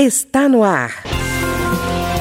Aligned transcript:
Está 0.00 0.48
no 0.48 0.62
ar. 0.62 0.88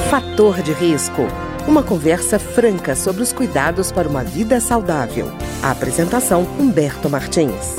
Fator 0.09 0.61
de 0.61 0.73
risco. 0.73 1.21
Uma 1.65 1.81
conversa 1.81 2.37
franca 2.37 2.95
sobre 2.95 3.21
os 3.21 3.31
cuidados 3.31 3.93
para 3.93 4.09
uma 4.09 4.25
vida 4.25 4.59
saudável. 4.59 5.27
A 5.63 5.71
apresentação 5.71 6.41
Humberto 6.59 7.09
Martins. 7.09 7.77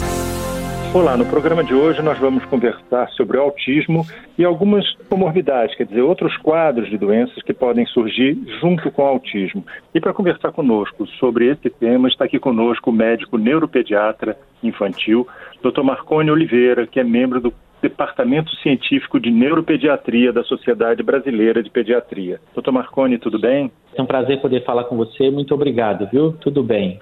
Olá, 0.94 1.14
no 1.14 1.26
programa 1.26 1.62
de 1.62 1.74
hoje 1.74 2.00
nós 2.00 2.18
vamos 2.18 2.42
conversar 2.46 3.10
sobre 3.10 3.36
o 3.36 3.42
autismo 3.42 4.06
e 4.38 4.46
algumas 4.46 4.82
comorbidades, 5.10 5.76
quer 5.76 5.84
dizer, 5.84 6.00
outros 6.00 6.34
quadros 6.38 6.88
de 6.88 6.96
doenças 6.96 7.42
que 7.42 7.52
podem 7.52 7.84
surgir 7.84 8.38
junto 8.62 8.90
com 8.90 9.02
o 9.02 9.06
autismo. 9.08 9.62
E 9.94 10.00
para 10.00 10.14
conversar 10.14 10.52
conosco 10.52 11.06
sobre 11.18 11.50
esse 11.50 11.68
tema, 11.68 12.08
está 12.08 12.24
aqui 12.24 12.38
conosco 12.38 12.88
o 12.88 12.94
médico 12.94 13.36
neuropediatra 13.36 14.38
infantil, 14.62 15.28
Dr. 15.62 15.82
Marcone 15.82 16.30
Oliveira, 16.30 16.86
que 16.86 16.98
é 16.98 17.04
membro 17.04 17.42
do 17.42 17.52
Departamento 17.82 18.54
Científico 18.62 19.18
de 19.18 19.30
Neuropediatria 19.30 20.32
da 20.32 20.44
Sociedade 20.44 21.02
Brasileira 21.02 21.62
de 21.62 21.68
Pediatria. 21.68 22.40
Doutor 22.54 22.70
Marconi, 22.70 23.18
tudo 23.18 23.40
bem? 23.40 23.72
É 23.96 24.00
um 24.00 24.06
prazer 24.06 24.40
poder 24.40 24.64
falar 24.64 24.84
com 24.84 24.96
você. 24.96 25.30
Muito 25.30 25.52
obrigado, 25.52 26.08
viu? 26.10 26.32
Tudo 26.40 26.62
bem. 26.62 27.00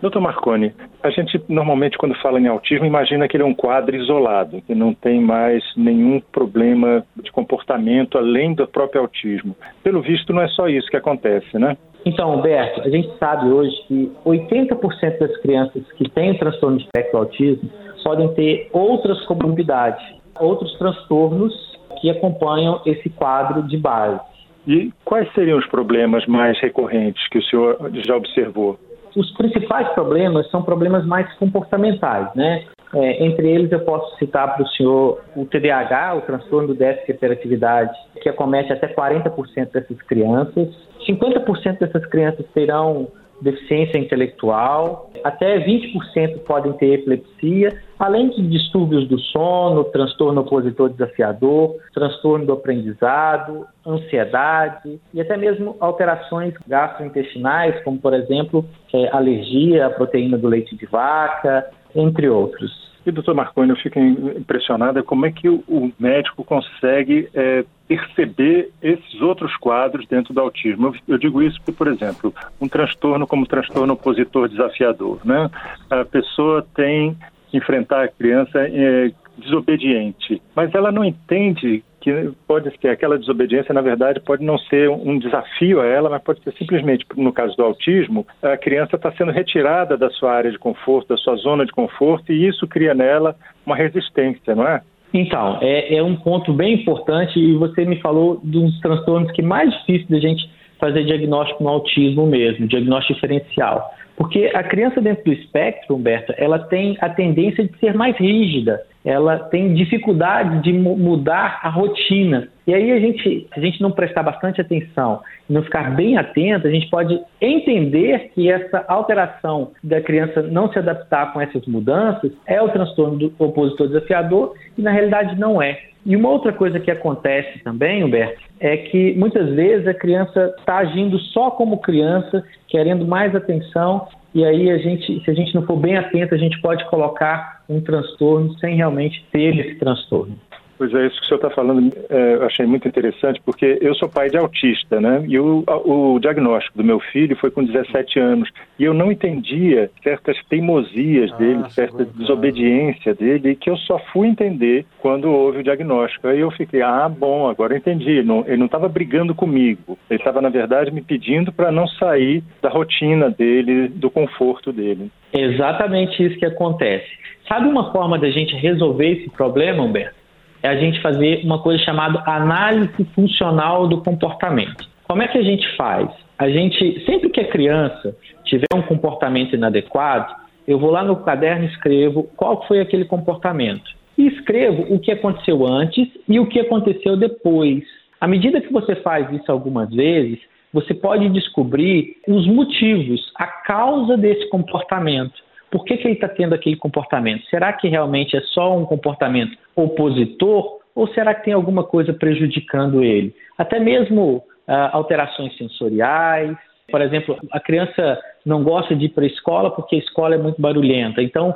Doutor 0.00 0.20
Marconi, 0.20 0.74
a 1.00 1.10
gente 1.10 1.40
normalmente, 1.48 1.96
quando 1.96 2.14
fala 2.16 2.40
em 2.40 2.48
autismo, 2.48 2.84
imagina 2.84 3.28
que 3.28 3.36
ele 3.36 3.44
é 3.44 3.46
um 3.46 3.54
quadro 3.54 3.94
isolado, 3.94 4.60
que 4.62 4.74
não 4.74 4.92
tem 4.92 5.20
mais 5.20 5.62
nenhum 5.76 6.20
problema 6.32 7.04
de 7.14 7.30
comportamento 7.30 8.18
além 8.18 8.52
do 8.52 8.66
próprio 8.66 9.02
autismo. 9.02 9.54
Pelo 9.84 10.02
visto, 10.02 10.32
não 10.32 10.42
é 10.42 10.48
só 10.48 10.66
isso 10.66 10.88
que 10.90 10.96
acontece, 10.96 11.56
né? 11.56 11.76
Então, 12.04 12.34
Humberto, 12.34 12.80
a 12.80 12.88
gente 12.88 13.16
sabe 13.16 13.48
hoje 13.48 13.76
que 13.86 14.10
80% 14.26 15.18
das 15.20 15.36
crianças 15.36 15.84
que 15.92 16.08
têm 16.10 16.36
transtorno 16.36 16.78
de 16.78 16.84
espectro 16.84 17.18
autismo 17.18 17.70
podem 18.02 18.34
ter 18.34 18.68
outras 18.72 19.24
comorbidades, 19.26 20.04
outros 20.42 20.76
transtornos 20.78 21.52
que 22.00 22.10
acompanham 22.10 22.80
esse 22.84 23.08
quadro 23.10 23.62
de 23.62 23.76
base. 23.76 24.20
E 24.66 24.92
quais 25.04 25.32
seriam 25.34 25.58
os 25.58 25.66
problemas 25.66 26.26
mais 26.26 26.58
recorrentes 26.60 27.26
que 27.28 27.38
o 27.38 27.42
senhor 27.42 27.78
já 28.06 28.16
observou? 28.16 28.78
Os 29.16 29.30
principais 29.32 29.88
problemas 29.90 30.48
são 30.50 30.62
problemas 30.62 31.04
mais 31.04 31.32
comportamentais, 31.34 32.34
né? 32.34 32.64
É, 32.94 33.24
entre 33.24 33.50
eles, 33.50 33.72
eu 33.72 33.80
posso 33.80 34.16
citar 34.18 34.54
para 34.54 34.64
o 34.64 34.68
senhor 34.68 35.20
o 35.34 35.46
TDAH, 35.46 36.14
o 36.14 36.20
transtorno 36.22 36.68
do 36.68 36.74
déficit 36.74 37.06
de 37.06 37.12
hiperatividade, 37.12 37.92
que 38.22 38.28
acomete 38.28 38.72
até 38.72 38.86
40% 38.86 39.72
dessas 39.72 40.00
crianças. 40.02 40.68
50% 41.08 41.78
dessas 41.78 42.04
crianças 42.06 42.44
terão 42.54 43.08
deficiência 43.42 43.98
intelectual, 43.98 45.10
até 45.24 45.58
20% 45.58 46.38
podem 46.46 46.72
ter 46.74 46.94
epilepsia, 46.94 47.76
além 47.98 48.30
de 48.30 48.42
distúrbios 48.48 49.08
do 49.08 49.18
sono, 49.18 49.84
transtorno 49.84 50.40
opositor 50.42 50.90
desafiador, 50.90 51.76
transtorno 51.92 52.46
do 52.46 52.52
aprendizado, 52.52 53.66
ansiedade 53.86 55.00
e 55.12 55.20
até 55.20 55.36
mesmo 55.36 55.76
alterações 55.80 56.54
gastrointestinais, 56.66 57.82
como 57.82 57.98
por 57.98 58.14
exemplo 58.14 58.64
é, 58.94 59.08
alergia 59.08 59.86
à 59.86 59.90
proteína 59.90 60.38
do 60.38 60.48
leite 60.48 60.76
de 60.76 60.86
vaca, 60.86 61.68
entre 61.94 62.28
outros. 62.28 62.91
E, 63.04 63.10
doutor 63.10 63.34
Marconi, 63.34 63.70
eu 63.70 63.76
fico 63.76 63.98
impressionada 63.98 65.02
como 65.02 65.26
é 65.26 65.32
que 65.32 65.48
o 65.48 65.92
médico 65.98 66.44
consegue 66.44 67.28
é, 67.34 67.64
perceber 67.88 68.70
esses 68.80 69.20
outros 69.20 69.56
quadros 69.56 70.06
dentro 70.06 70.32
do 70.32 70.40
autismo. 70.40 70.94
Eu, 71.08 71.18
digo 71.18 71.42
isso 71.42 71.58
porque, 71.58 71.72
por 71.72 71.88
exemplo, 71.88 72.32
um 72.60 72.68
transtorno 72.68 73.26
como 73.26 73.42
o 73.42 73.46
transtorno 73.46 73.94
opositor 73.94 74.48
desafiador, 74.48 75.18
né? 75.24 75.50
A 75.90 76.04
pessoa 76.04 76.64
tem 76.74 77.16
que 77.50 77.56
enfrentar 77.56 78.04
a 78.04 78.08
criança 78.08 78.60
é, 78.60 79.10
desobediente, 79.36 80.40
mas 80.54 80.72
ela 80.74 80.92
não 80.92 81.04
entende 81.04 81.82
que 82.02 82.32
pode 82.46 82.70
ser 82.80 82.88
aquela 82.88 83.18
desobediência, 83.18 83.72
na 83.72 83.80
verdade, 83.80 84.20
pode 84.20 84.44
não 84.44 84.58
ser 84.58 84.90
um 84.90 85.18
desafio 85.18 85.80
a 85.80 85.86
ela, 85.86 86.10
mas 86.10 86.22
pode 86.22 86.42
ser 86.42 86.52
simplesmente, 86.54 87.06
no 87.16 87.32
caso 87.32 87.56
do 87.56 87.62
autismo, 87.62 88.26
a 88.42 88.56
criança 88.56 88.96
está 88.96 89.12
sendo 89.12 89.30
retirada 89.30 89.96
da 89.96 90.10
sua 90.10 90.32
área 90.32 90.50
de 90.50 90.58
conforto, 90.58 91.08
da 91.08 91.16
sua 91.16 91.36
zona 91.36 91.64
de 91.64 91.72
conforto, 91.72 92.32
e 92.32 92.48
isso 92.48 92.66
cria 92.66 92.92
nela 92.92 93.36
uma 93.64 93.76
resistência, 93.76 94.54
não 94.54 94.66
é? 94.66 94.82
Então, 95.14 95.58
é, 95.60 95.94
é 95.96 96.02
um 96.02 96.16
ponto 96.16 96.52
bem 96.52 96.74
importante 96.74 97.38
e 97.38 97.54
você 97.54 97.84
me 97.84 98.00
falou 98.00 98.40
dos 98.42 98.80
transtornos 98.80 99.30
que 99.32 99.42
é 99.42 99.44
mais 99.44 99.70
difícil 99.78 100.08
da 100.08 100.18
gente 100.18 100.50
fazer 100.80 101.04
diagnóstico 101.04 101.62
no 101.62 101.68
autismo 101.68 102.26
mesmo, 102.26 102.66
diagnóstico 102.66 103.14
diferencial. 103.14 103.90
Porque 104.16 104.50
a 104.54 104.62
criança 104.62 105.00
dentro 105.00 105.24
do 105.24 105.32
espectro, 105.32 105.96
Humberto, 105.96 106.34
ela 106.36 106.58
tem 106.58 106.96
a 107.00 107.08
tendência 107.08 107.64
de 107.64 107.78
ser 107.78 107.94
mais 107.94 108.16
rígida, 108.16 108.80
ela 109.04 109.38
tem 109.38 109.74
dificuldade 109.74 110.62
de 110.62 110.72
mudar 110.72 111.60
a 111.62 111.68
rotina. 111.68 112.48
E 112.66 112.72
aí 112.72 112.92
a 112.92 113.00
gente, 113.00 113.48
a 113.50 113.60
gente 113.60 113.80
não 113.82 113.90
prestar 113.90 114.22
bastante 114.22 114.60
atenção 114.60 115.20
e 115.50 115.52
não 115.52 115.62
ficar 115.62 115.94
bem 115.96 116.16
atento, 116.16 116.68
a 116.68 116.70
gente 116.70 116.88
pode 116.88 117.20
entender 117.40 118.30
que 118.34 118.50
essa 118.50 118.84
alteração 118.86 119.72
da 119.82 120.00
criança 120.00 120.42
não 120.42 120.72
se 120.72 120.78
adaptar 120.78 121.32
com 121.32 121.40
essas 121.40 121.66
mudanças 121.66 122.30
é 122.46 122.62
o 122.62 122.68
transtorno 122.68 123.18
do 123.18 123.34
opositor 123.38 123.88
desafiador 123.88 124.54
e 124.78 124.82
na 124.82 124.92
realidade 124.92 125.38
não 125.38 125.60
é. 125.60 125.78
E 126.04 126.16
uma 126.16 126.30
outra 126.30 126.52
coisa 126.52 126.80
que 126.80 126.90
acontece 126.90 127.60
também, 127.60 128.02
Humberto, 128.02 128.40
é 128.58 128.76
que 128.76 129.14
muitas 129.14 129.50
vezes 129.50 129.86
a 129.86 129.94
criança 129.94 130.52
está 130.58 130.78
agindo 130.78 131.16
só 131.18 131.50
como 131.50 131.78
criança, 131.78 132.44
querendo 132.66 133.06
mais 133.06 133.34
atenção, 133.34 134.08
e 134.34 134.44
aí 134.44 134.70
a 134.70 134.78
gente, 134.78 135.22
se 135.24 135.30
a 135.30 135.34
gente 135.34 135.54
não 135.54 135.66
for 135.66 135.76
bem 135.76 135.96
atento, 135.96 136.34
a 136.34 136.38
gente 136.38 136.60
pode 136.60 136.84
colocar 136.88 137.62
um 137.68 137.80
transtorno 137.80 138.56
sem 138.58 138.76
realmente 138.76 139.24
ter 139.30 139.58
esse 139.58 139.74
transtorno. 139.78 140.38
Pois 140.82 140.92
é, 140.94 141.06
isso 141.06 141.20
que 141.20 141.26
o 141.26 141.28
senhor 141.28 141.36
está 141.36 141.50
falando, 141.50 141.96
é, 142.10 142.34
eu 142.34 142.44
achei 142.44 142.66
muito 142.66 142.88
interessante, 142.88 143.40
porque 143.44 143.78
eu 143.80 143.94
sou 143.94 144.08
pai 144.08 144.28
de 144.28 144.36
autista, 144.36 145.00
né? 145.00 145.24
E 145.28 145.38
o, 145.38 145.62
o 145.84 146.18
diagnóstico 146.18 146.76
do 146.76 146.82
meu 146.82 146.98
filho 146.98 147.36
foi 147.36 147.52
com 147.52 147.62
17 147.62 148.18
anos. 148.18 148.50
E 148.76 148.82
eu 148.82 148.92
não 148.92 149.12
entendia 149.12 149.88
certas 150.02 150.36
teimosias 150.48 151.30
ah, 151.30 151.36
dele, 151.36 151.70
certa 151.70 152.04
desobediência 152.04 153.14
dele, 153.14 153.54
que 153.54 153.70
eu 153.70 153.76
só 153.76 153.96
fui 154.12 154.26
entender 154.26 154.84
quando 154.98 155.30
houve 155.30 155.60
o 155.60 155.62
diagnóstico. 155.62 156.26
Aí 156.26 156.40
eu 156.40 156.50
fiquei, 156.50 156.82
ah, 156.82 157.08
bom, 157.08 157.48
agora 157.48 157.74
eu 157.74 157.78
entendi. 157.78 158.20
Não, 158.20 158.40
ele 158.44 158.56
não 158.56 158.66
estava 158.66 158.88
brigando 158.88 159.36
comigo. 159.36 159.96
Ele 160.10 160.18
estava, 160.18 160.40
na 160.40 160.48
verdade, 160.48 160.90
me 160.90 161.00
pedindo 161.00 161.52
para 161.52 161.70
não 161.70 161.86
sair 161.86 162.42
da 162.60 162.68
rotina 162.68 163.30
dele, 163.30 163.86
do 163.86 164.10
conforto 164.10 164.72
dele. 164.72 165.12
Exatamente 165.32 166.26
isso 166.26 166.36
que 166.40 166.44
acontece. 166.44 167.06
Sabe 167.48 167.68
uma 167.68 167.92
forma 167.92 168.18
da 168.18 168.30
gente 168.30 168.56
resolver 168.56 169.12
esse 169.12 169.30
problema, 169.30 169.84
Humberto? 169.84 170.21
É 170.62 170.68
a 170.68 170.76
gente 170.76 171.00
fazer 171.02 171.42
uma 171.44 171.60
coisa 171.60 171.82
chamada 171.82 172.22
análise 172.26 173.04
funcional 173.14 173.88
do 173.88 174.02
comportamento. 174.02 174.88
Como 175.08 175.22
é 175.22 175.28
que 175.28 175.38
a 175.38 175.42
gente 175.42 175.66
faz? 175.76 176.08
A 176.38 176.48
gente, 176.48 177.04
sempre 177.04 177.30
que 177.30 177.40
a 177.40 177.48
criança 177.48 178.16
tiver 178.44 178.66
um 178.74 178.82
comportamento 178.82 179.54
inadequado, 179.54 180.34
eu 180.66 180.78
vou 180.78 180.90
lá 180.90 181.02
no 181.02 181.16
caderno 181.16 181.64
e 181.64 181.68
escrevo 181.68 182.24
qual 182.36 182.66
foi 182.66 182.80
aquele 182.80 183.04
comportamento. 183.04 183.90
E 184.16 184.26
escrevo 184.28 184.86
o 184.94 184.98
que 184.98 185.10
aconteceu 185.10 185.66
antes 185.66 186.08
e 186.28 186.38
o 186.38 186.46
que 186.46 186.60
aconteceu 186.60 187.16
depois. 187.16 187.82
À 188.20 188.28
medida 188.28 188.60
que 188.60 188.72
você 188.72 188.94
faz 188.96 189.30
isso 189.32 189.50
algumas 189.50 189.90
vezes, 189.90 190.38
você 190.72 190.94
pode 190.94 191.28
descobrir 191.28 192.16
os 192.26 192.46
motivos, 192.46 193.20
a 193.36 193.46
causa 193.46 194.16
desse 194.16 194.48
comportamento. 194.48 195.34
Por 195.72 195.86
que, 195.86 195.96
que 195.96 196.06
ele 196.06 196.14
está 196.14 196.28
tendo 196.28 196.54
aquele 196.54 196.76
comportamento? 196.76 197.46
Será 197.46 197.72
que 197.72 197.88
realmente 197.88 198.36
é 198.36 198.42
só 198.42 198.76
um 198.76 198.84
comportamento 198.84 199.56
opositor 199.74 200.80
ou 200.94 201.08
será 201.08 201.34
que 201.34 201.46
tem 201.46 201.54
alguma 201.54 201.82
coisa 201.82 202.12
prejudicando 202.12 203.02
ele? 203.02 203.34
Até 203.56 203.80
mesmo 203.80 204.44
ah, 204.68 204.90
alterações 204.92 205.56
sensoriais. 205.56 206.54
Por 206.90 207.00
exemplo, 207.00 207.38
a 207.50 207.58
criança 207.58 208.20
não 208.44 208.62
gosta 208.62 208.94
de 208.94 209.06
ir 209.06 209.08
para 209.08 209.24
a 209.24 209.26
escola 209.26 209.70
porque 209.70 209.96
a 209.96 209.98
escola 209.98 210.34
é 210.34 210.38
muito 210.38 210.60
barulhenta. 210.60 211.22
Então, 211.22 211.54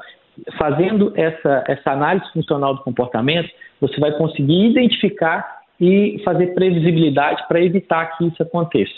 fazendo 0.56 1.12
essa, 1.14 1.62
essa 1.68 1.92
análise 1.92 2.26
funcional 2.32 2.74
do 2.74 2.82
comportamento, 2.82 3.50
você 3.78 4.00
vai 4.00 4.12
conseguir 4.12 4.70
identificar 4.70 5.60
e 5.78 6.22
fazer 6.24 6.54
previsibilidade 6.54 7.46
para 7.48 7.60
evitar 7.60 8.16
que 8.16 8.26
isso 8.26 8.42
aconteça. 8.42 8.94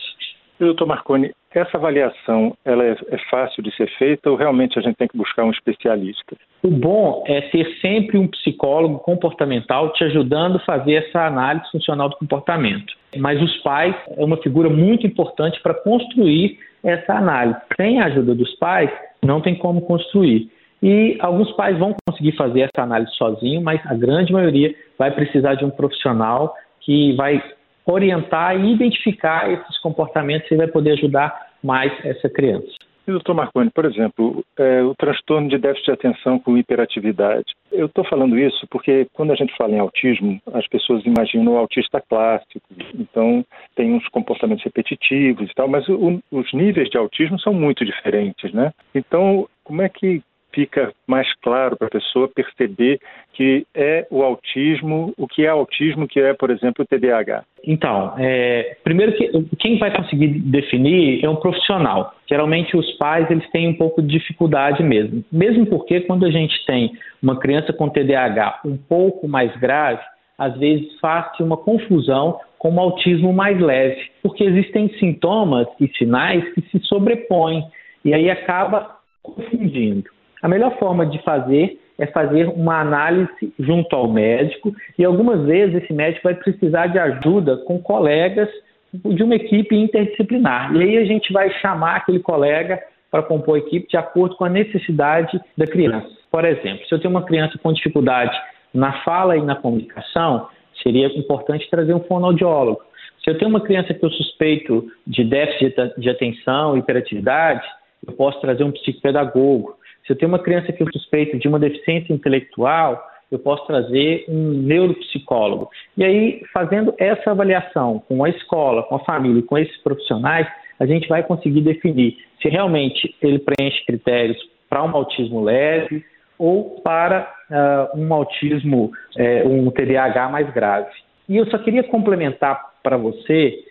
Doutor 0.61 0.87
Marconi, 0.87 1.33
essa 1.55 1.77
avaliação 1.77 2.55
ela 2.65 2.85
é, 2.85 2.97
é, 3.09 3.19
fácil 3.31 3.63
de 3.63 3.75
ser 3.75 3.89
feita 3.97 4.31
ou 4.31 4.37
realmente 4.37 4.79
a 4.79 4.83
gente 4.83 4.97
tem 4.97 5.09
que 5.09 5.17
buscar 5.17 5.45
um 5.45 5.51
especialista? 5.51 6.37
O 6.63 6.71
bom 6.71 7.25
é 7.27 7.41
ter 7.43 7.79
sempre 7.81 8.19
um 8.19 8.27
psicólogo 8.27 8.99
comportamental 8.99 9.93
te 9.93 10.05
ajudando 10.05 10.57
a 10.57 10.61
fazer 10.61 10.95
essa 10.95 11.27
análise 11.27 11.71
funcional 11.71 12.09
do 12.09 12.17
comportamento. 12.17 12.93
Mas 13.17 13.41
os 13.41 13.57
pais 13.59 13.95
é 14.17 14.25
uma 14.25 14.37
figura 14.37 14.69
muito 14.69 15.07
importante 15.07 15.61
para 15.63 15.75
construir 15.75 16.59
essa 16.85 17.15
análise. 17.15 17.59
Sem 17.77 18.01
a 18.01 18.07
ajuda 18.07 18.35
dos 18.35 18.55
pais, 18.57 18.91
não 19.23 19.41
tem 19.41 19.55
como 19.55 19.81
construir. 19.81 20.51
E 20.83 21.17
alguns 21.21 21.51
pais 21.53 21.77
vão 21.79 21.95
conseguir 22.07 22.33
fazer 22.33 22.61
essa 22.61 22.83
análise 22.83 23.13
sozinho, 23.17 23.61
mas 23.61 23.81
a 23.87 23.95
grande 23.95 24.33
maioria 24.33 24.75
vai 24.99 25.11
precisar 25.11 25.55
de 25.55 25.65
um 25.65 25.71
profissional 25.71 26.55
que 26.81 27.15
vai 27.17 27.43
orientar 27.89 28.57
e 28.59 28.73
identificar 28.73 29.51
esses 29.51 29.79
comportamentos 29.79 30.51
e 30.51 30.57
vai 30.57 30.67
poder 30.67 30.93
ajudar 30.93 31.49
mais 31.63 31.93
essa 32.05 32.29
criança. 32.29 32.69
E, 33.07 33.11
doutor 33.11 33.33
Marconi, 33.33 33.71
por 33.71 33.87
exemplo, 33.87 34.45
é, 34.59 34.83
o 34.83 34.95
transtorno 34.95 35.49
de 35.49 35.57
déficit 35.57 35.87
de 35.87 35.93
atenção 35.93 36.39
com 36.39 36.59
hiperatividade. 36.59 37.55
Eu 37.73 37.87
estou 37.87 38.05
falando 38.05 38.39
isso 38.39 38.67
porque 38.69 39.07
quando 39.15 39.33
a 39.33 39.35
gente 39.35 39.57
fala 39.57 39.73
em 39.73 39.79
autismo, 39.79 40.39
as 40.53 40.69
pessoas 40.69 41.03
imaginam 41.07 41.55
o 41.55 41.57
autista 41.57 42.03
clássico, 42.07 42.61
então 42.95 43.43
tem 43.75 43.95
uns 43.95 44.07
comportamentos 44.09 44.63
repetitivos 44.63 45.51
e 45.51 45.55
tal, 45.55 45.69
mas 45.69 45.89
o, 45.89 46.21
os 46.31 46.53
níveis 46.53 46.91
de 46.91 46.99
autismo 46.99 47.41
são 47.41 47.55
muito 47.55 47.83
diferentes, 47.83 48.53
né? 48.53 48.73
Então, 48.95 49.49
como 49.65 49.81
é 49.81 49.89
que 49.89 50.23
fica 50.53 50.93
mais 51.07 51.33
claro 51.43 51.77
para 51.77 51.89
a 51.89 51.91
pessoa 51.91 52.29
perceber 52.29 52.99
que 53.33 53.67
é 53.75 54.07
o 54.11 54.23
autismo, 54.23 55.13
o 55.17 55.27
que 55.27 55.45
é 55.45 55.49
autismo, 55.49 56.09
que 56.09 56.21
é, 56.21 56.35
por 56.35 56.51
exemplo, 56.51 56.85
o 56.85 56.87
TDAH? 56.87 57.45
Então, 57.65 58.15
é, 58.19 58.77
primeiro 58.83 59.13
que 59.13 59.31
quem 59.59 59.79
vai 59.79 59.95
conseguir 59.95 60.29
definir 60.41 61.25
é 61.25 61.29
um 61.29 61.37
profissional. 61.37 62.15
Geralmente 62.29 62.77
os 62.77 62.91
pais 62.97 63.31
eles 63.31 63.49
têm 63.51 63.69
um 63.69 63.75
pouco 63.75 64.03
de 64.03 64.09
dificuldade 64.09 64.83
mesmo, 64.83 65.25
mesmo 65.31 65.67
porque 65.67 66.01
quando 66.01 66.25
a 66.27 66.31
gente 66.31 66.65
tem 66.67 66.93
uma 67.23 67.39
criança 67.39 67.73
com 67.73 67.89
TDAH 67.89 68.61
um 68.65 68.77
pouco 68.77 69.29
mais 69.29 69.55
grave, 69.57 70.03
às 70.37 70.57
vezes 70.57 70.99
faz-se 71.01 71.43
uma 71.43 71.57
confusão 71.57 72.39
com 72.59 72.75
o 72.75 72.81
autismo 72.81 73.33
mais 73.33 73.61
leve, 73.61 74.11
porque 74.23 74.45
existem 74.45 74.89
sintomas 74.99 75.67
e 75.81 75.89
sinais 75.97 76.45
que 76.55 76.63
se 76.63 76.79
sobrepõem 76.87 77.65
e 78.05 78.15
aí 78.15 78.31
acaba 78.31 78.97
confundindo. 79.23 80.18
A 80.43 80.49
melhor 80.49 80.79
forma 80.79 81.07
de 81.07 81.23
fazer 81.23 81.79
é 81.99 82.07
fazer 82.07 82.49
uma 82.49 82.81
análise 82.81 83.53
junto 83.59 83.95
ao 83.95 84.09
médico 84.09 84.73
e 84.97 85.05
algumas 85.05 85.45
vezes 85.45 85.83
esse 85.83 85.93
médico 85.93 86.25
vai 86.25 86.35
precisar 86.35 86.87
de 86.87 86.99
ajuda 86.99 87.57
com 87.59 87.79
colegas 87.81 88.49
de 88.93 89.23
uma 89.23 89.35
equipe 89.35 89.75
interdisciplinar. 89.75 90.75
E 90.75 90.83
aí 90.83 90.99
a 90.99 91.05
gente 91.05 91.33
vai 91.33 91.51
chamar 91.61 91.97
aquele 91.97 92.21
colega 92.21 92.81
para 93.11 93.23
compor 93.23 93.57
a 93.57 93.59
equipe 93.59 93.89
de 93.89 93.97
acordo 93.97 94.37
com 94.37 94.45
a 94.45 94.49
necessidade 94.49 95.41
da 95.57 95.67
criança. 95.67 96.09
Por 96.31 96.45
exemplo, 96.45 96.87
se 96.87 96.95
eu 96.95 97.01
tenho 97.01 97.11
uma 97.11 97.25
criança 97.25 97.59
com 97.59 97.73
dificuldade 97.73 98.37
na 98.73 98.93
fala 99.03 99.37
e 99.37 99.43
na 99.43 99.57
comunicação, 99.57 100.49
seria 100.83 101.07
importante 101.19 101.69
trazer 101.71 101.95
um 101.95 102.01
fonoaudiólogo. 102.01 102.81
Se 103.25 103.31
eu 103.31 103.39
tenho 103.39 103.51
uma 103.51 103.61
criança 103.61 103.93
que 103.93 104.05
eu 104.05 104.11
suspeito 104.11 104.87
de 105.07 105.25
déficit 105.25 105.75
de 105.99 106.09
atenção 106.09 106.77
hiperatividade, 106.77 107.67
eu 108.07 108.13
posso 108.13 108.41
trazer 108.41 108.63
um 108.63 108.73
psicopedagogo. 108.73 109.77
Se 110.09 110.15
eu 110.15 110.17
tenho 110.17 110.33
uma 110.33 110.39
criança 110.39 110.73
que 110.73 110.83
eu 110.83 110.91
suspeito 110.91 111.39
de 111.39 111.47
uma 111.47 111.59
deficiência 111.59 112.15
intelectual, 112.15 113.07
eu 113.31 113.39
posso 113.39 113.67
trazer 113.67 114.25
um 114.27 114.55
neuropsicólogo. 114.55 115.69
E 115.99 116.03
aí, 116.03 116.43
fazendo 116.51 116.95
essa 116.97 117.31
avaliação 117.31 118.03
com 118.09 118.25
a 118.25 118.31
escola, 118.31 118.83
com 118.85 118.95
a 118.95 119.05
família, 119.05 119.43
com 119.43 119.59
esses 119.59 119.77
profissionais, 119.83 120.49
a 120.81 120.87
gente 120.87 121.07
vai 121.09 121.23
conseguir 121.23 121.61
definir 121.61 122.17
se 122.41 122.49
realmente 122.49 123.15
ele 123.21 123.39
preenche 123.39 123.85
critérios 123.85 124.39
para 124.67 124.83
um 124.83 124.97
autismo 124.97 125.43
leve 125.43 126.03
ou 126.39 126.81
para 126.81 127.31
uh, 127.51 128.01
um 128.01 128.15
autismo, 128.15 128.91
uh, 129.17 129.47
um 129.47 129.71
TDAH 129.71 130.31
mais 130.31 130.51
grave. 130.55 130.89
E 131.29 131.37
eu 131.37 131.45
só 131.51 131.59
queria 131.59 131.85
complementar 131.85 132.65
para 132.83 132.97
você 132.97 133.63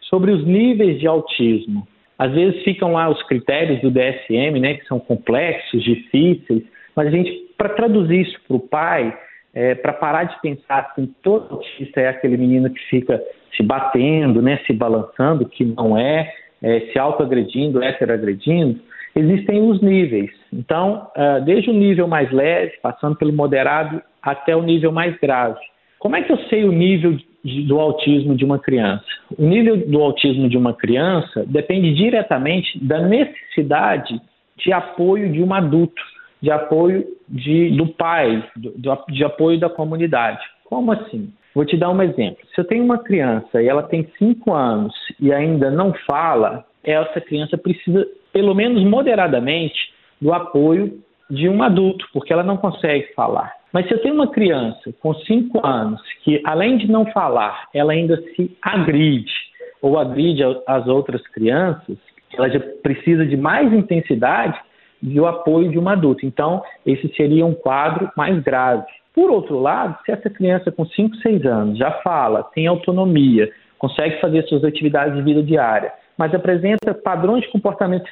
sobre 0.00 0.30
os 0.30 0.42
níveis 0.46 0.98
de 0.98 1.06
autismo. 1.06 1.86
Às 2.22 2.30
vezes 2.30 2.62
ficam 2.62 2.92
lá 2.92 3.08
os 3.08 3.20
critérios 3.24 3.80
do 3.80 3.90
DSM, 3.90 4.60
né, 4.60 4.74
que 4.74 4.86
são 4.86 5.00
complexos, 5.00 5.82
difíceis, 5.82 6.62
mas 6.94 7.08
a 7.08 7.10
gente, 7.10 7.32
para 7.58 7.70
traduzir 7.70 8.20
isso 8.20 8.40
para 8.46 8.56
o 8.56 8.60
pai, 8.60 9.18
é, 9.52 9.74
para 9.74 9.92
parar 9.92 10.24
de 10.24 10.40
pensar 10.40 10.94
que 10.94 11.04
todo 11.20 11.54
autista 11.56 12.00
é 12.00 12.06
aquele 12.06 12.36
menino 12.36 12.70
que 12.70 12.80
fica 12.82 13.20
se 13.56 13.64
batendo, 13.64 14.40
né, 14.40 14.60
se 14.64 14.72
balançando, 14.72 15.48
que 15.48 15.64
não 15.64 15.98
é, 15.98 16.32
é 16.62 16.80
se 16.92 16.98
autoagredindo, 16.98 17.82
heteroagredindo, 17.82 18.78
existem 19.16 19.60
os 19.60 19.82
níveis. 19.82 20.30
Então, 20.52 21.10
uh, 21.16 21.44
desde 21.44 21.70
o 21.70 21.74
nível 21.74 22.06
mais 22.06 22.30
leve, 22.30 22.74
passando 22.80 23.16
pelo 23.16 23.32
moderado, 23.32 24.00
até 24.22 24.54
o 24.54 24.62
nível 24.62 24.92
mais 24.92 25.18
grave. 25.18 25.58
Como 25.98 26.14
é 26.14 26.22
que 26.22 26.30
eu 26.30 26.38
sei 26.48 26.62
o 26.62 26.70
nível 26.70 27.18
do 27.44 27.80
autismo 27.80 28.36
de 28.36 28.44
uma 28.44 28.58
criança. 28.58 29.04
O 29.36 29.44
nível 29.44 29.76
do 29.76 30.00
autismo 30.00 30.48
de 30.48 30.56
uma 30.56 30.72
criança 30.74 31.44
depende 31.46 31.92
diretamente 31.94 32.78
da 32.84 33.00
necessidade 33.00 34.20
de 34.56 34.72
apoio 34.72 35.32
de 35.32 35.42
um 35.42 35.52
adulto, 35.52 36.02
de 36.40 36.50
apoio 36.50 37.04
de, 37.28 37.70
do 37.70 37.86
pai, 37.86 38.44
de, 38.56 38.72
de 39.08 39.24
apoio 39.24 39.58
da 39.58 39.68
comunidade. 39.68 40.40
Como 40.64 40.92
assim? 40.92 41.32
Vou 41.54 41.64
te 41.64 41.76
dar 41.76 41.90
um 41.90 42.02
exemplo. 42.02 42.38
Se 42.54 42.60
eu 42.60 42.64
tenho 42.64 42.84
uma 42.84 42.98
criança 42.98 43.60
e 43.62 43.68
ela 43.68 43.82
tem 43.82 44.08
5 44.18 44.52
anos 44.52 44.94
e 45.20 45.32
ainda 45.32 45.70
não 45.70 45.92
fala, 46.08 46.64
essa 46.82 47.20
criança 47.20 47.58
precisa, 47.58 48.06
pelo 48.32 48.54
menos 48.54 48.82
moderadamente, 48.84 49.92
do 50.20 50.32
apoio 50.32 50.98
de 51.28 51.48
um 51.48 51.62
adulto, 51.62 52.06
porque 52.12 52.32
ela 52.32 52.42
não 52.42 52.56
consegue 52.56 53.12
falar. 53.14 53.52
Mas 53.72 53.86
se 53.88 53.94
eu 53.94 54.02
tenho 54.02 54.14
uma 54.14 54.30
criança 54.30 54.92
com 55.00 55.14
5 55.14 55.66
anos 55.66 56.00
que, 56.22 56.42
além 56.44 56.76
de 56.76 56.90
não 56.90 57.06
falar, 57.06 57.68
ela 57.72 57.92
ainda 57.92 58.22
se 58.34 58.56
agride 58.60 59.32
ou 59.80 59.98
agride 59.98 60.42
as 60.66 60.86
outras 60.86 61.26
crianças, 61.28 61.96
ela 62.36 62.48
já 62.48 62.60
precisa 62.82 63.24
de 63.26 63.36
mais 63.36 63.72
intensidade 63.72 64.58
e 65.02 65.18
o 65.18 65.26
apoio 65.26 65.70
de 65.70 65.78
um 65.78 65.88
adulto. 65.88 66.24
Então, 66.24 66.62
esse 66.86 67.08
seria 67.16 67.44
um 67.44 67.54
quadro 67.54 68.10
mais 68.16 68.38
grave. 68.42 68.84
Por 69.14 69.30
outro 69.30 69.58
lado, 69.58 69.98
se 70.04 70.12
essa 70.12 70.30
criança 70.30 70.70
com 70.70 70.86
5, 70.86 71.16
6 71.16 71.44
anos 71.44 71.78
já 71.78 71.90
fala, 72.02 72.44
tem 72.54 72.66
autonomia, 72.66 73.50
consegue 73.78 74.20
fazer 74.20 74.44
suas 74.44 74.64
atividades 74.64 75.16
de 75.16 75.22
vida 75.22 75.42
diária, 75.42 75.92
mas 76.16 76.34
apresenta 76.34 76.94
padrões 76.94 77.42
de 77.42 77.50
comportamento 77.50 78.04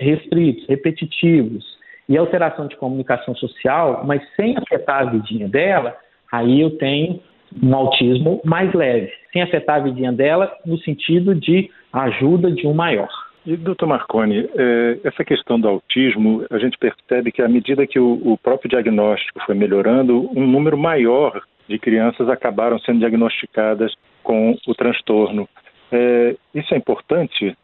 restritos, 0.00 0.66
repetitivos, 0.68 1.71
e 2.12 2.18
alteração 2.18 2.66
de 2.66 2.76
comunicação 2.76 3.34
social, 3.34 4.02
mas 4.04 4.22
sem 4.36 4.54
afetar 4.58 5.00
a 5.00 5.10
vidinha 5.10 5.48
dela, 5.48 5.96
aí 6.30 6.60
eu 6.60 6.76
tenho 6.76 7.22
um 7.62 7.74
autismo 7.74 8.38
mais 8.44 8.70
leve, 8.74 9.10
sem 9.32 9.40
afetar 9.40 9.76
a 9.76 9.84
vidinha 9.84 10.12
dela 10.12 10.54
no 10.66 10.76
sentido 10.80 11.34
de 11.34 11.70
ajuda 11.90 12.52
de 12.52 12.66
um 12.66 12.74
maior. 12.74 13.08
E, 13.46 13.56
doutor 13.56 13.86
Marconi, 13.86 14.46
é, 14.54 14.98
essa 15.04 15.24
questão 15.24 15.58
do 15.58 15.66
autismo, 15.66 16.44
a 16.50 16.58
gente 16.58 16.76
percebe 16.76 17.32
que 17.32 17.40
à 17.40 17.48
medida 17.48 17.86
que 17.86 17.98
o, 17.98 18.38
próprio 18.42 18.68
diagnóstico 18.68 19.40
foi 19.46 19.54
melhorando, 19.54 20.30
um 20.38 20.46
número 20.46 20.76
maior 20.76 21.40
de 21.66 21.78
crianças 21.78 22.28
acabaram 22.28 22.78
sendo 22.80 22.98
diagnosticadas 22.98 23.94
com 24.22 24.54
o 24.66 24.74
transtorno. 24.74 25.48
É, 25.90 26.36
isso 26.54 26.74
é 26.74 26.76
importante 26.76 27.56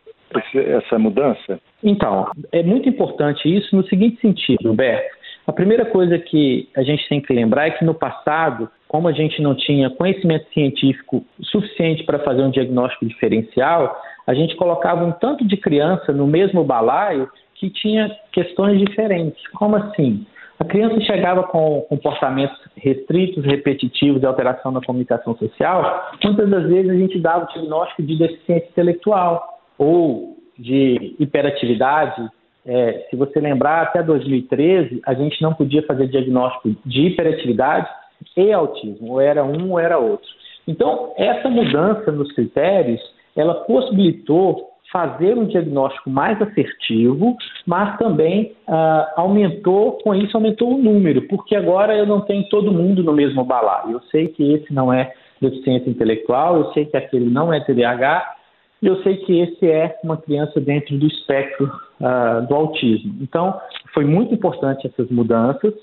essa 0.54 0.98
mudança? 0.98 1.60
Então, 1.82 2.30
é 2.52 2.62
muito 2.62 2.88
importante 2.88 3.48
isso 3.48 3.74
no 3.74 3.86
seguinte 3.86 4.20
sentido, 4.20 4.70
Humberto. 4.70 5.18
A 5.46 5.52
primeira 5.52 5.86
coisa 5.86 6.18
que 6.18 6.68
a 6.76 6.82
gente 6.82 7.08
tem 7.08 7.22
que 7.22 7.32
lembrar 7.32 7.68
é 7.68 7.70
que 7.70 7.84
no 7.84 7.94
passado, 7.94 8.68
como 8.86 9.08
a 9.08 9.12
gente 9.12 9.40
não 9.40 9.54
tinha 9.54 9.88
conhecimento 9.88 10.46
científico 10.52 11.24
suficiente 11.40 12.04
para 12.04 12.18
fazer 12.18 12.42
um 12.42 12.50
diagnóstico 12.50 13.06
diferencial, 13.06 13.98
a 14.26 14.34
gente 14.34 14.54
colocava 14.56 15.02
um 15.06 15.12
tanto 15.12 15.46
de 15.46 15.56
criança 15.56 16.12
no 16.12 16.26
mesmo 16.26 16.62
balaio 16.62 17.30
que 17.54 17.70
tinha 17.70 18.14
questões 18.30 18.78
diferentes. 18.78 19.42
Como 19.52 19.74
assim? 19.76 20.26
A 20.60 20.64
criança 20.64 21.00
chegava 21.00 21.44
com 21.44 21.80
comportamentos 21.88 22.58
restritos, 22.76 23.42
repetitivos, 23.44 24.20
de 24.20 24.26
alteração 24.26 24.70
na 24.70 24.82
comunicação 24.82 25.34
social. 25.36 26.10
Muitas 26.22 26.50
das 26.50 26.66
vezes 26.66 26.90
a 26.90 26.94
gente 26.94 27.18
dava 27.20 27.44
o 27.44 27.48
diagnóstico 27.54 28.02
de 28.02 28.18
deficiência 28.18 28.68
intelectual 28.68 29.57
ou 29.78 30.36
de 30.58 31.14
hiperatividade, 31.18 32.28
é, 32.66 33.06
se 33.08 33.16
você 33.16 33.40
lembrar, 33.40 33.82
até 33.82 34.02
2013, 34.02 35.00
a 35.06 35.14
gente 35.14 35.40
não 35.40 35.54
podia 35.54 35.82
fazer 35.84 36.08
diagnóstico 36.08 36.74
de 36.84 37.06
hiperatividade 37.06 37.88
e 38.36 38.52
autismo, 38.52 39.12
ou 39.12 39.20
era 39.20 39.44
um 39.44 39.70
ou 39.70 39.78
era 39.78 39.98
outro. 39.98 40.28
Então, 40.66 41.12
essa 41.16 41.48
mudança 41.48 42.12
nos 42.12 42.30
critérios, 42.32 43.00
ela 43.34 43.54
possibilitou 43.54 44.68
fazer 44.92 45.36
um 45.36 45.46
diagnóstico 45.46 46.10
mais 46.10 46.40
assertivo, 46.40 47.36
mas 47.66 47.96
também 47.98 48.52
ah, 48.66 49.12
aumentou, 49.16 49.92
com 50.02 50.14
isso 50.14 50.36
aumentou 50.36 50.74
o 50.74 50.78
número, 50.78 51.22
porque 51.28 51.54
agora 51.54 51.96
eu 51.96 52.06
não 52.06 52.22
tenho 52.22 52.48
todo 52.48 52.72
mundo 52.72 53.02
no 53.02 53.12
mesmo 53.12 53.44
balaio. 53.44 53.92
Eu 53.92 54.00
sei 54.10 54.28
que 54.28 54.54
esse 54.54 54.72
não 54.72 54.92
é 54.92 55.12
deficiência 55.40 55.88
intelectual, 55.88 56.56
eu 56.56 56.72
sei 56.72 56.86
que 56.86 56.96
aquele 56.96 57.30
não 57.30 57.52
é 57.52 57.60
TDAH, 57.60 58.34
e 58.80 58.86
eu 58.86 59.02
sei 59.02 59.16
que 59.18 59.40
esse 59.40 59.70
é 59.70 59.98
uma 60.04 60.16
criança 60.16 60.60
dentro 60.60 60.96
do 60.98 61.06
espectro 61.06 61.70
uh, 62.00 62.46
do 62.46 62.54
autismo. 62.54 63.16
Então, 63.20 63.60
foi 63.92 64.04
muito 64.04 64.34
importante 64.34 64.86
essas 64.86 65.10
mudanças 65.10 65.74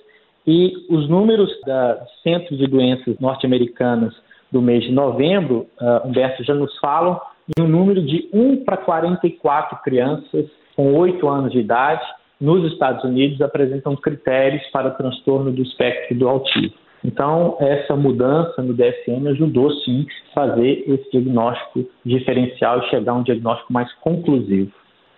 e 0.47 0.73
os 0.89 1.09
números 1.09 1.49
da 1.65 2.05
Centro 2.23 2.55
de 2.55 2.67
Doenças 2.67 3.19
Norte-Americanas 3.19 4.13
do 4.51 4.61
mês 4.61 4.83
de 4.83 4.91
novembro, 4.91 5.67
uh, 5.81 6.07
Humberto, 6.07 6.43
já 6.43 6.53
nos 6.53 6.77
falam 6.79 7.19
um 7.59 7.67
número 7.67 8.01
de 8.01 8.29
1 8.33 8.63
para 8.63 8.77
44 8.77 9.77
crianças 9.83 10.45
com 10.75 10.93
8 10.95 11.27
anos 11.27 11.51
de 11.51 11.59
idade 11.59 12.05
nos 12.39 12.71
Estados 12.71 13.03
Unidos 13.03 13.41
apresentam 13.41 13.95
critérios 13.95 14.63
para 14.71 14.91
transtorno 14.91 15.51
do 15.51 15.61
espectro 15.61 16.17
do 16.17 16.27
autismo. 16.27 16.84
Então, 17.05 17.55
essa 17.59 17.95
mudança 17.95 18.63
no 18.63 18.73
DSM 18.73 19.27
ajudou 19.27 19.71
sim 19.81 20.07
a 20.31 20.33
fazer 20.33 20.83
esse 20.87 21.11
diagnóstico 21.11 21.85
diferencial 22.03 22.79
e 22.79 22.89
chegar 22.89 23.11
a 23.11 23.15
um 23.15 23.23
diagnóstico 23.23 23.71
mais 23.71 23.93
conclusivo. 23.95 24.71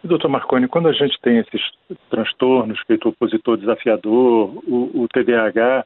Doutor 0.03 0.27
Marconi, 0.27 0.67
quando 0.67 0.89
a 0.89 0.91
gente 0.91 1.17
tem 1.21 1.37
esses 1.37 1.61
transtornos, 2.09 2.79
feito 2.85 3.07
opositor 3.07 3.57
desafiador, 3.57 4.51
o, 4.67 5.03
o 5.03 5.07
TDAH, 5.07 5.83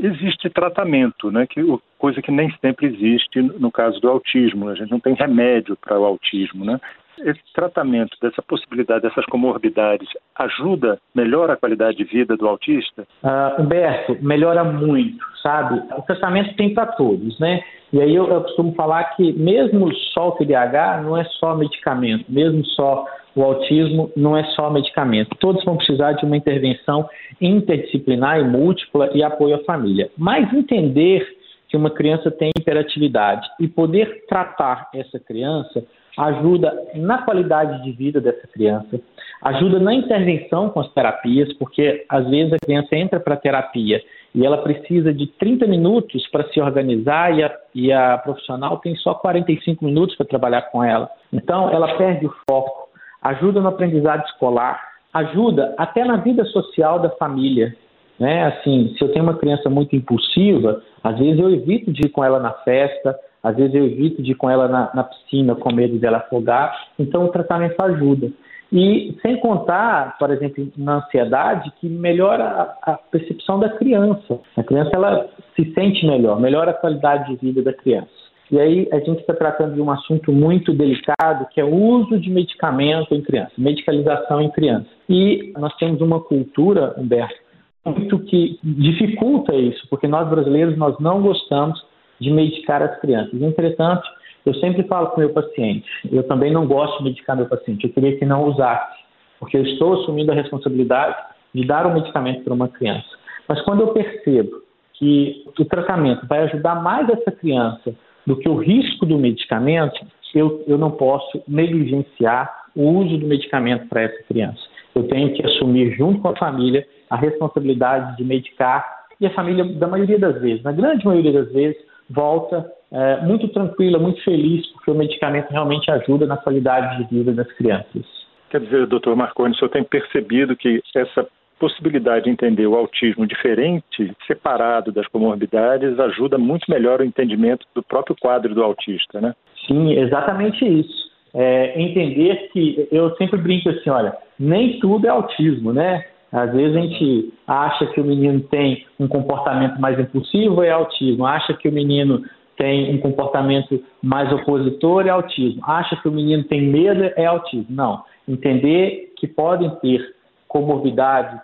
existe 0.00 0.50
tratamento, 0.50 1.30
né? 1.30 1.46
Que, 1.46 1.60
coisa 1.98 2.20
que 2.20 2.32
nem 2.32 2.52
sempre 2.60 2.86
existe 2.86 3.40
no 3.40 3.70
caso 3.70 4.00
do 4.00 4.08
autismo. 4.08 4.68
A 4.68 4.74
gente 4.74 4.90
não 4.90 5.00
tem 5.00 5.14
remédio 5.14 5.76
para 5.76 5.98
o 5.98 6.04
autismo, 6.04 6.64
né? 6.64 6.80
Esse 7.24 7.40
tratamento 7.54 8.16
dessa 8.20 8.42
possibilidade, 8.42 9.02
dessas 9.02 9.24
comorbidades, 9.26 10.08
ajuda, 10.36 10.98
melhora 11.14 11.54
a 11.54 11.56
qualidade 11.56 11.98
de 11.98 12.04
vida 12.04 12.36
do 12.36 12.46
autista? 12.48 13.06
Uh, 13.22 13.62
Humberto, 13.62 14.16
melhora 14.20 14.64
muito, 14.64 15.24
sabe? 15.42 15.82
O 15.96 16.02
tratamento 16.02 16.54
tem 16.56 16.74
para 16.74 16.86
todos, 16.86 17.38
né? 17.38 17.62
E 17.92 18.00
aí 18.00 18.14
eu, 18.14 18.28
eu 18.28 18.42
costumo 18.42 18.74
falar 18.74 19.04
que 19.16 19.32
mesmo 19.32 19.92
só 20.12 20.28
o 20.28 20.32
TDAH 20.32 21.02
não 21.02 21.16
é 21.16 21.24
só 21.24 21.54
medicamento, 21.54 22.24
mesmo 22.28 22.64
só 22.66 23.06
o 23.34 23.42
autismo 23.42 24.10
não 24.16 24.36
é 24.36 24.44
só 24.54 24.68
medicamento. 24.70 25.36
Todos 25.38 25.64
vão 25.64 25.76
precisar 25.76 26.12
de 26.12 26.24
uma 26.24 26.36
intervenção 26.36 27.08
interdisciplinar 27.40 28.40
e 28.40 28.44
múltipla 28.44 29.10
e 29.14 29.22
apoio 29.22 29.54
à 29.54 29.58
família. 29.60 30.10
Mas 30.18 30.52
entender 30.52 31.26
que 31.68 31.76
uma 31.76 31.90
criança 31.90 32.30
tem 32.30 32.50
hiperatividade 32.58 33.46
e 33.60 33.68
poder 33.68 34.24
tratar 34.26 34.88
essa 34.92 35.20
criança 35.20 35.84
ajuda 36.18 36.72
na 36.94 37.22
qualidade 37.22 37.82
de 37.82 37.92
vida 37.92 38.20
dessa 38.20 38.46
criança, 38.48 39.00
ajuda 39.42 39.78
na 39.78 39.94
intervenção 39.94 40.68
com 40.70 40.80
as 40.80 40.92
terapias, 40.92 41.52
porque 41.54 42.04
às 42.08 42.28
vezes 42.28 42.52
a 42.52 42.58
criança 42.58 42.96
entra 42.96 43.20
para 43.20 43.36
terapia 43.36 44.02
e 44.34 44.44
ela 44.44 44.58
precisa 44.58 45.12
de 45.12 45.26
30 45.26 45.66
minutos 45.66 46.26
para 46.28 46.46
se 46.48 46.60
organizar 46.60 47.36
e 47.36 47.42
a, 47.42 47.56
e 47.74 47.92
a 47.92 48.18
profissional 48.18 48.78
tem 48.78 48.94
só 48.96 49.14
45 49.14 49.84
minutos 49.84 50.16
para 50.16 50.26
trabalhar 50.26 50.62
com 50.62 50.82
ela. 50.82 51.08
Então 51.32 51.70
ela 51.70 51.96
perde 51.96 52.26
o 52.26 52.34
foco 52.48 52.88
ajuda 53.22 53.60
no 53.60 53.68
aprendizado 53.68 54.24
escolar, 54.26 54.80
ajuda 55.12 55.74
até 55.76 56.04
na 56.04 56.16
vida 56.16 56.44
social 56.46 56.98
da 56.98 57.10
família. 57.10 57.74
Né? 58.18 58.46
Assim, 58.46 58.94
se 58.96 59.04
eu 59.04 59.12
tenho 59.12 59.24
uma 59.24 59.36
criança 59.36 59.68
muito 59.70 59.94
impulsiva, 59.94 60.82
às 61.02 61.18
vezes 61.18 61.38
eu 61.38 61.50
evito 61.50 61.92
de 61.92 62.06
ir 62.06 62.10
com 62.10 62.24
ela 62.24 62.38
na 62.38 62.52
festa, 62.52 63.18
às 63.48 63.56
vezes 63.56 63.74
eu 63.74 63.84
evito 63.86 64.22
de 64.22 64.32
ir 64.32 64.34
com 64.34 64.50
ela 64.50 64.68
na, 64.68 64.90
na 64.94 65.04
piscina 65.04 65.54
com 65.54 65.72
medo 65.72 65.98
dela 65.98 66.18
afogar. 66.18 66.76
Então 66.98 67.24
o 67.24 67.28
tratamento 67.28 67.80
ajuda. 67.80 68.30
E 68.70 69.16
sem 69.22 69.38
contar, 69.38 70.18
por 70.18 70.30
exemplo, 70.30 70.68
na 70.76 70.96
ansiedade, 70.96 71.72
que 71.80 71.88
melhora 71.88 72.44
a, 72.44 72.92
a 72.92 72.98
percepção 72.98 73.58
da 73.58 73.70
criança. 73.70 74.38
A 74.54 74.62
criança 74.62 74.90
ela 74.92 75.26
se 75.56 75.72
sente 75.72 76.06
melhor, 76.06 76.38
melhora 76.38 76.72
a 76.72 76.74
qualidade 76.74 77.30
de 77.30 77.36
vida 77.36 77.62
da 77.62 77.72
criança. 77.72 78.10
E 78.50 78.60
aí 78.60 78.88
a 78.92 78.98
gente 78.98 79.20
está 79.20 79.32
tratando 79.32 79.74
de 79.74 79.80
um 79.80 79.90
assunto 79.90 80.30
muito 80.30 80.74
delicado, 80.74 81.46
que 81.50 81.60
é 81.60 81.64
o 81.64 81.74
uso 81.74 82.18
de 82.18 82.30
medicamento 82.30 83.14
em 83.14 83.22
criança, 83.22 83.52
medicalização 83.56 84.42
em 84.42 84.50
criança. 84.50 84.86
E 85.08 85.52
nós 85.56 85.74
temos 85.76 86.02
uma 86.02 86.20
cultura, 86.20 86.94
Humberto, 86.98 87.36
muito 87.84 88.18
que 88.20 88.58
dificulta 88.62 89.54
isso, 89.54 89.86
porque 89.88 90.06
nós 90.06 90.28
brasileiros 90.28 90.76
nós 90.76 90.98
não 90.98 91.22
gostamos 91.22 91.82
de 92.20 92.30
medicar 92.30 92.82
as 92.82 92.98
crianças. 93.00 93.40
Entretanto, 93.40 94.02
eu 94.44 94.54
sempre 94.54 94.82
falo 94.84 95.08
com 95.08 95.20
meu 95.20 95.30
paciente, 95.30 95.86
eu 96.10 96.22
também 96.22 96.52
não 96.52 96.66
gosto 96.66 96.98
de 96.98 97.04
medicar 97.04 97.36
meu 97.36 97.46
paciente, 97.46 97.84
eu 97.84 97.92
queria 97.92 98.16
que 98.16 98.24
não 98.24 98.44
usasse, 98.44 98.98
porque 99.38 99.56
eu 99.56 99.62
estou 99.62 100.00
assumindo 100.00 100.32
a 100.32 100.34
responsabilidade 100.34 101.16
de 101.54 101.66
dar 101.66 101.86
o 101.86 101.90
um 101.90 101.94
medicamento 101.94 102.44
para 102.44 102.54
uma 102.54 102.68
criança. 102.68 103.08
Mas 103.48 103.60
quando 103.62 103.80
eu 103.80 103.88
percebo 103.88 104.62
que 104.94 105.44
o 105.58 105.64
tratamento 105.64 106.26
vai 106.26 106.40
ajudar 106.44 106.82
mais 106.82 107.08
essa 107.08 107.30
criança 107.30 107.94
do 108.26 108.36
que 108.36 108.48
o 108.48 108.56
risco 108.56 109.06
do 109.06 109.18
medicamento, 109.18 110.00
eu, 110.34 110.62
eu 110.66 110.76
não 110.76 110.90
posso 110.90 111.42
negligenciar 111.46 112.66
o 112.74 112.82
uso 112.90 113.16
do 113.16 113.26
medicamento 113.26 113.88
para 113.88 114.02
essa 114.02 114.22
criança. 114.24 114.60
Eu 114.94 115.04
tenho 115.04 115.32
que 115.34 115.44
assumir, 115.44 115.94
junto 115.96 116.20
com 116.20 116.28
a 116.28 116.36
família, 116.36 116.86
a 117.08 117.16
responsabilidade 117.16 118.16
de 118.16 118.24
medicar 118.24 118.98
e 119.20 119.26
a 119.26 119.30
família, 119.30 119.64
da 119.64 119.88
maioria 119.88 120.18
das 120.18 120.40
vezes, 120.40 120.62
na 120.62 120.72
grande 120.72 121.04
maioria 121.04 121.32
das 121.32 121.52
vezes, 121.52 121.80
volta 122.08 122.70
é, 122.90 123.20
muito 123.20 123.48
tranquila, 123.48 123.98
muito 123.98 124.22
feliz, 124.24 124.66
porque 124.72 124.90
o 124.90 124.94
medicamento 124.94 125.50
realmente 125.50 125.90
ajuda 125.90 126.26
na 126.26 126.36
qualidade 126.36 126.98
de 126.98 127.16
vida 127.16 127.32
das 127.32 127.50
crianças. 127.52 128.04
Quer 128.50 128.60
dizer, 128.60 128.86
doutor 128.86 129.14
Marconi, 129.14 129.54
o 129.54 129.58
senhor 129.58 129.70
tem 129.70 129.84
percebido 129.84 130.56
que 130.56 130.80
essa 130.94 131.26
possibilidade 131.58 132.24
de 132.24 132.30
entender 132.30 132.66
o 132.66 132.76
autismo 132.76 133.26
diferente, 133.26 134.12
separado 134.26 134.92
das 134.92 135.06
comorbidades, 135.08 135.98
ajuda 135.98 136.38
muito 136.38 136.70
melhor 136.70 137.00
o 137.00 137.04
entendimento 137.04 137.66
do 137.74 137.82
próprio 137.82 138.16
quadro 138.18 138.54
do 138.54 138.62
autista, 138.62 139.20
né? 139.20 139.34
Sim, 139.66 139.92
exatamente 139.92 140.64
isso. 140.64 141.08
É, 141.34 141.78
entender 141.80 142.48
que 142.52 142.88
eu 142.90 143.14
sempre 143.16 143.38
brinco 143.38 143.68
assim, 143.68 143.90
olha, 143.90 144.16
nem 144.38 144.78
tudo 144.80 145.06
é 145.06 145.10
autismo, 145.10 145.72
né? 145.72 146.04
Às 146.30 146.52
vezes 146.52 146.76
a 146.76 146.80
gente 146.80 147.34
acha 147.46 147.86
que 147.86 148.00
o 148.00 148.04
menino 148.04 148.40
tem 148.40 148.86
um 149.00 149.08
comportamento 149.08 149.80
mais 149.80 149.98
impulsivo 149.98 150.62
é 150.62 150.70
autismo, 150.70 151.24
acha 151.24 151.54
que 151.54 151.68
o 151.68 151.72
menino 151.72 152.22
tem 152.56 152.94
um 152.94 152.98
comportamento 152.98 153.82
mais 154.02 154.30
opositor 154.32 155.06
é 155.06 155.10
autismo, 155.10 155.62
acha 155.64 155.96
que 155.96 156.08
o 156.08 156.12
menino 156.12 156.44
tem 156.44 156.60
medo 156.60 157.04
é 157.16 157.24
autismo. 157.24 157.66
Não, 157.70 158.02
entender 158.26 159.12
que 159.16 159.26
podem 159.26 159.70
ter 159.76 160.14
comorbidades 160.48 161.40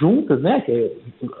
juntas, 0.00 0.40
né, 0.42 0.60
que 0.62 0.72
é, 0.72 0.90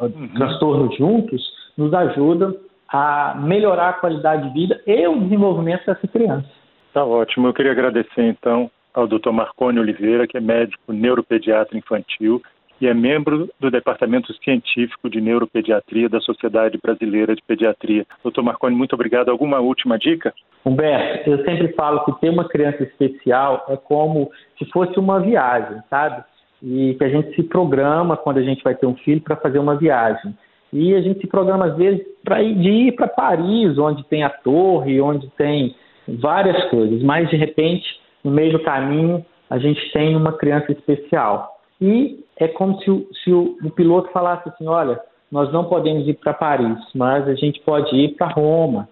uhum. 0.04 0.28
transtornos 0.34 0.96
juntos, 0.96 1.42
nos 1.76 1.92
ajudam 1.92 2.54
a 2.88 3.34
melhorar 3.42 3.88
a 3.90 3.92
qualidade 3.94 4.48
de 4.48 4.54
vida 4.54 4.80
e 4.86 5.06
o 5.08 5.20
desenvolvimento 5.20 5.84
dessa 5.84 6.06
criança. 6.06 6.48
Tá 6.94 7.04
ótimo. 7.04 7.48
Eu 7.48 7.54
queria 7.54 7.72
agradecer 7.72 8.22
então 8.22 8.70
ao 8.94 9.06
Dr. 9.06 9.30
Marconi 9.30 9.80
Oliveira, 9.80 10.26
que 10.26 10.36
é 10.38 10.40
médico 10.40 10.92
neuropediatra 10.92 11.76
infantil 11.76 12.40
e 12.80 12.86
é 12.86 12.94
membro 12.94 13.48
do 13.58 13.70
Departamento 13.70 14.32
Científico 14.42 15.08
de 15.08 15.20
Neuropediatria 15.20 16.08
da 16.08 16.20
Sociedade 16.20 16.78
Brasileira 16.82 17.34
de 17.34 17.42
Pediatria. 17.42 18.06
Doutor 18.22 18.42
Marconi, 18.42 18.76
muito 18.76 18.94
obrigado. 18.94 19.30
Alguma 19.30 19.60
última 19.60 19.98
dica? 19.98 20.34
Humberto, 20.64 21.30
eu 21.30 21.44
sempre 21.44 21.72
falo 21.74 22.04
que 22.04 22.20
ter 22.20 22.30
uma 22.30 22.48
criança 22.48 22.82
especial 22.82 23.64
é 23.68 23.76
como 23.76 24.30
se 24.58 24.64
fosse 24.66 24.98
uma 24.98 25.20
viagem, 25.20 25.80
sabe? 25.88 26.24
e 26.62 26.94
que 26.94 27.04
a 27.04 27.08
gente 27.08 27.34
se 27.34 27.42
programa 27.42 28.16
quando 28.16 28.38
a 28.38 28.42
gente 28.42 28.62
vai 28.62 28.74
ter 28.74 28.86
um 28.86 28.96
filho 28.96 29.20
para 29.20 29.36
fazer 29.36 29.58
uma 29.58 29.76
viagem. 29.76 30.36
E 30.72 30.94
a 30.94 31.00
gente 31.00 31.20
se 31.20 31.26
programa 31.26 31.66
às 31.66 31.76
vezes 31.76 32.04
para 32.24 32.42
ir, 32.42 32.92
para 32.92 33.08
Paris, 33.08 33.78
onde 33.78 34.04
tem 34.04 34.22
a 34.22 34.30
torre, 34.30 35.00
onde 35.00 35.28
tem 35.36 35.74
várias 36.08 36.68
coisas, 36.70 37.02
mas 37.02 37.28
de 37.30 37.36
repente, 37.36 37.86
no 38.22 38.30
meio 38.30 38.52
do 38.52 38.62
caminho, 38.62 39.24
a 39.48 39.58
gente 39.58 39.80
tem 39.92 40.16
uma 40.16 40.32
criança 40.32 40.72
especial. 40.72 41.55
E 41.80 42.24
é 42.38 42.48
como 42.48 42.80
se, 42.80 42.90
o, 42.90 43.08
se 43.22 43.32
o, 43.32 43.56
o 43.62 43.70
piloto 43.70 44.10
falasse 44.10 44.48
assim: 44.48 44.66
olha, 44.66 45.00
nós 45.30 45.52
não 45.52 45.64
podemos 45.64 46.06
ir 46.06 46.14
para 46.14 46.34
Paris, 46.34 46.78
mas 46.94 47.26
a 47.28 47.34
gente 47.34 47.60
pode 47.60 47.94
ir 47.96 48.14
para 48.16 48.28
Roma. 48.28 48.88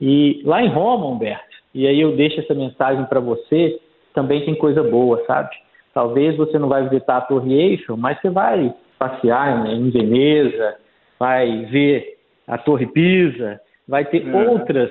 E 0.00 0.42
lá 0.44 0.62
em 0.62 0.68
Roma, 0.68 1.06
Humberto, 1.06 1.44
e 1.74 1.86
aí 1.86 2.00
eu 2.00 2.16
deixo 2.16 2.40
essa 2.40 2.54
mensagem 2.54 3.04
para 3.06 3.20
você, 3.20 3.80
também 4.14 4.44
tem 4.44 4.54
coisa 4.54 4.82
boa, 4.82 5.22
sabe? 5.26 5.50
Talvez 5.92 6.36
você 6.36 6.58
não 6.58 6.68
vai 6.68 6.88
visitar 6.88 7.16
a 7.16 7.22
Torre 7.22 7.52
Eiffel, 7.52 7.96
mas 7.96 8.20
você 8.20 8.30
vai 8.30 8.72
passear 8.98 9.66
em 9.66 9.90
Veneza, 9.90 10.76
vai 11.18 11.64
ver 11.66 12.18
a 12.46 12.56
Torre 12.58 12.86
Pisa, 12.86 13.60
vai 13.86 14.04
ter 14.04 14.26
é. 14.26 14.48
outras 14.48 14.90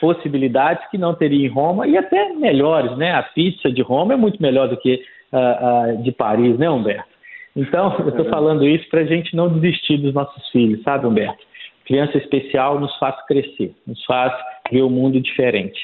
possibilidades 0.00 0.88
que 0.90 0.98
não 0.98 1.14
teria 1.14 1.46
em 1.46 1.50
Roma 1.50 1.86
e 1.86 1.96
até 1.96 2.32
melhores, 2.34 2.96
né? 2.96 3.12
A 3.12 3.22
pizza 3.22 3.70
de 3.70 3.82
Roma 3.82 4.14
é 4.14 4.16
muito 4.16 4.40
melhor 4.42 4.68
do 4.68 4.76
que 4.76 5.00
a, 5.38 5.92
de 6.02 6.12
Paris, 6.12 6.58
né, 6.58 6.68
Humberto? 6.70 7.16
Então, 7.54 7.96
eu 8.00 8.08
estou 8.08 8.26
é. 8.26 8.28
falando 8.30 8.66
isso 8.66 8.88
para 8.90 9.00
a 9.00 9.06
gente 9.06 9.34
não 9.34 9.48
desistir 9.48 9.96
dos 9.98 10.12
nossos 10.12 10.48
filhos, 10.50 10.82
sabe, 10.82 11.06
Humberto? 11.06 11.44
Criança 11.86 12.18
especial 12.18 12.80
nos 12.80 12.94
faz 12.98 13.14
crescer, 13.26 13.74
nos 13.86 14.04
faz 14.04 14.32
ver 14.70 14.82
o 14.82 14.90
mundo 14.90 15.20
diferente. 15.20 15.78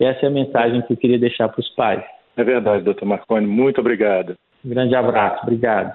Essa 0.00 0.26
é 0.26 0.28
a 0.28 0.32
mensagem 0.32 0.82
que 0.82 0.92
eu 0.92 0.96
queria 0.96 1.18
deixar 1.18 1.48
para 1.48 1.60
os 1.60 1.68
pais. 1.70 2.02
É 2.36 2.42
verdade, 2.42 2.82
doutor 2.82 3.06
Marconi. 3.06 3.46
Muito 3.46 3.80
obrigado. 3.80 4.34
Um 4.64 4.70
grande 4.70 4.94
abraço. 4.94 5.42
Obrigado. 5.42 5.94